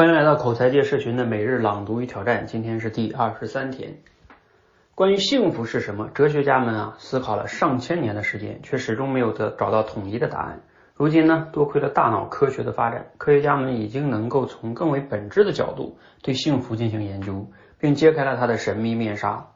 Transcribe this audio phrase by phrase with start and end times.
[0.00, 3.98] 欢迎来到口才界社群的每日朗读与挑战，今天是第二十三天。
[4.94, 10.62] 关于幸福是什么，哲学家们啊思考了上千年的时间，却始终没有得找到统一的答案。
[10.94, 19.48] 如今呢，多亏了大脑科学的发展，科学家们已经能够从更为本质的角度对幸福进行研究，并揭开了它的神秘面纱。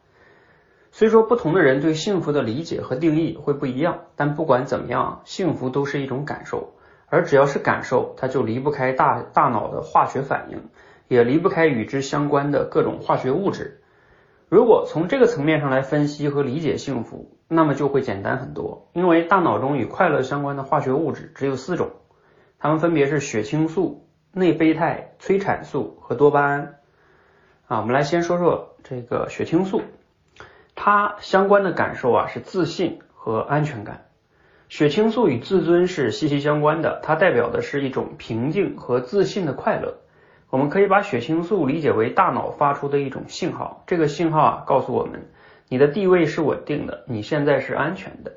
[0.92, 6.74] 虽说不同的人对幸福的理解和定义会不一样，但不管怎么样，幸福都是一种感受。
[7.08, 10.68] 而只要是感受，它就离不开大大脑的化学反应，
[11.08, 13.82] 也离不开与之相关的各种化学物质。
[14.48, 18.88] 如果从这个层面上来分析和理解幸福，那么就会简单很多。
[18.92, 21.90] 因为大脑中与快乐相关的化学物质只有四种，
[22.58, 26.76] 它们分别是血清素、内啡肽、催产素和多巴胺。
[27.66, 29.82] 啊，我们来先说说这个血清素，
[30.74, 34.06] 它相关的感受啊是自信和安全感。
[34.68, 39.98] 血清素与自尊是息息相关的，它代表的是一种平静和自信的快乐。
[40.50, 45.26] 我们可以把血清素理解为大脑发出的一种信号，这个信号啊告诉我们，
[45.68, 48.32] 你的地位是稳定的，你现在是安全的。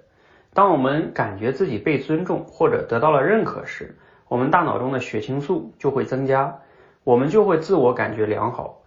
[0.54, 3.96] 当我们感觉自己被尊重或者得到了认可时，
[4.28, 6.60] 我们大脑中的血清素就会增加，
[7.04, 8.82] 我们就会自我感觉良好，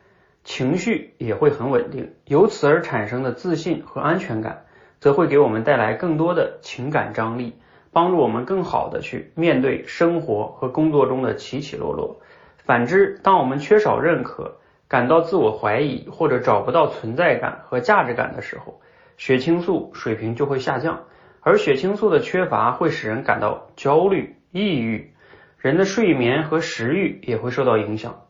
[0.44, 4.64] 情绪也会很稳定，由此而产生的自信和安全感。
[5.00, 7.56] 则会给我们带来更多的情感张力，
[7.90, 12.20] 帮助我们更好的去面对生活和工作中的起起落落。
[12.58, 18.80] 反之，当我们缺少认可，感到自我怀疑或者找不到存在感和价值感的时候，
[19.16, 21.04] 血清素水平就会下降，
[21.40, 25.14] 而血清素的缺乏会使人感到焦虑、抑郁，
[25.58, 28.22] 人的睡眠和食欲也会受到影响。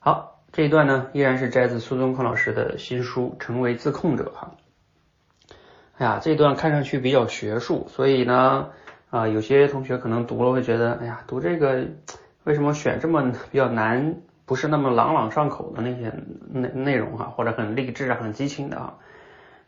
[0.00, 4.56] 好，这一段呢依然是摘自苏东坡老师的新书《成为自控者》哈。
[5.98, 8.68] 哎呀，这段看上去比较学术，所以呢，
[9.08, 11.86] 啊，有些同学可能读了会觉得，哎呀，读这个
[12.44, 16.12] 为什么选这么比较难，不是那么朗朗上口的那些
[16.52, 18.94] 内内容哈，或者很励志啊、很激情的啊。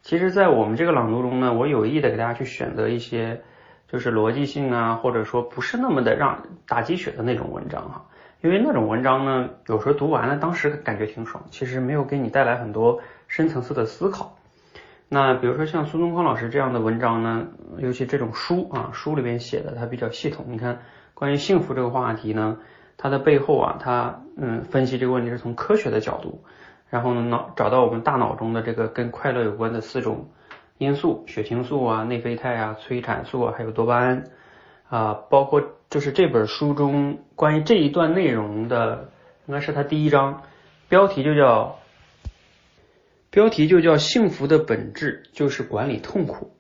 [0.03, 3.41] 其实，在我们这个朗读中呢，我有意的给大家去选择一些
[3.91, 8.05] 就是逻辑性啊，或者说不是那么的让打鸡血的那种文章哈，
[8.42, 14.38] 因为那种文章呢，有时候读完了当时感觉挺爽，其实没有给你带来很多深层次的思考。
[15.11, 17.46] 那比如说像苏东坡老师这样的文章呢，
[17.79, 20.45] 尤其这种书啊，书里边写的它比较系统。
[20.48, 20.83] 你看，
[21.14, 22.58] 关于幸福这个话题呢，
[22.98, 26.45] 它的背后啊，它嗯分析这个问题是从科学的角度，
[26.91, 30.29] 然后呢脑找到我们大脑中的这个跟快乐有关的四种
[30.77, 34.25] 因素：血清素啊、内啡肽啊、催产素啊，还有多巴胺
[34.90, 39.08] 啊，包括就是这本书中关于这一段内容的，
[39.46, 40.42] 应该是它第一章，
[40.90, 41.77] 标题就叫。
[43.30, 46.52] 标题就叫“幸福的本质就是管理痛苦”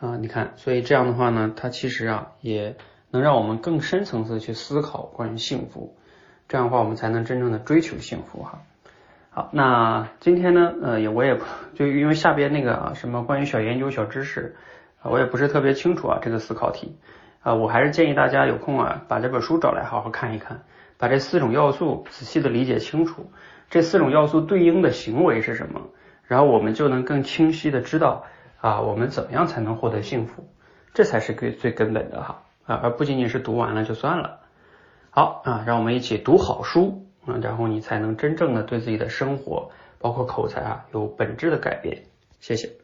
[0.00, 2.74] 啊，你看，所以这样的话呢，它其实啊也
[3.10, 5.96] 能让我们更深层次的去思考关于幸福，
[6.48, 8.62] 这样的话我们才能真正的追求幸福哈。
[9.30, 11.38] 好，那今天呢，呃，也我也
[11.74, 14.56] 就因为下边那个啊什么关于小研究小知识
[15.00, 16.96] 啊，我也不是特别清楚啊这个思考题
[17.40, 20.62] 啊，我还是建议大家有空啊把这本书找来好好看一看，
[20.98, 23.30] 把这四种要素仔细的理解清楚，
[23.70, 25.82] 这四种要素对应的行为是什么。
[26.30, 28.24] 然后我们就能更清晰的知道
[28.60, 30.48] 啊，我们怎么样才能获得幸福，
[30.94, 34.38] 这才是最最根本的哈啊，而不仅仅是读完了就算了。
[35.10, 42.04] 好啊，让我们一起读好书啊，然后你才能真正的对自己的生活，包括口才啊，有本质的改变。
[42.38, 42.79] 谢谢。